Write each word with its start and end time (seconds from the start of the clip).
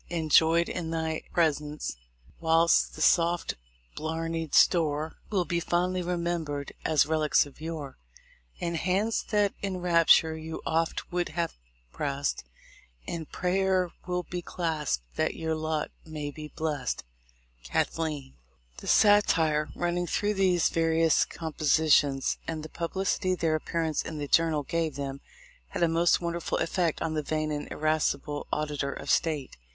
243 0.09 0.23
Enjoyed 0.23 0.67
in 0.69 0.89
thy 0.89 1.21
presence; 1.31 1.95
whilst 2.39 2.95
the 2.95 3.03
soft 3.03 3.53
blarnied 3.95 4.55
store 4.55 5.15
Will 5.29 5.45
be 5.45 5.59
fondly 5.59 6.01
remembered 6.01 6.73
as 6.83 7.05
relics 7.05 7.45
of 7.45 7.61
yore, 7.61 7.99
And 8.59 8.77
hands 8.77 9.23
that 9.29 9.53
in 9.61 9.77
rapture 9.77 10.35
you 10.35 10.59
oft 10.65 11.11
would 11.11 11.29
have 11.29 11.53
pressed, 11.91 12.43
In 13.05 13.27
prayer 13.27 13.91
will 14.07 14.23
be 14.23 14.41
clasped 14.41 15.03
that 15.17 15.35
your 15.35 15.53
lot 15.53 15.91
may 16.03 16.31
be 16.31 16.47
blest. 16.55 17.03
Cathleen. 17.63 18.33
The 18.77 18.87
satire 18.87 19.69
running 19.75 20.07
through 20.07 20.33
these 20.33 20.69
various 20.69 21.25
com 21.25 21.53
positions, 21.53 22.39
and 22.47 22.63
the 22.63 22.69
publicity 22.69 23.35
their 23.35 23.53
appearance 23.53 24.01
in 24.01 24.17
the 24.17 24.27
Journal 24.27 24.63
gave 24.63 24.95
them, 24.95 25.21
had 25.67 25.83
a 25.83 25.87
most 25.87 26.19
wonderful 26.19 26.57
effect 26.57 27.03
on 27.03 27.13
the 27.13 27.21
vain 27.21 27.51
and 27.51 27.71
irascible 27.71 28.47
Auditor 28.51 28.91
of 28.91 29.11
State. 29.11 29.57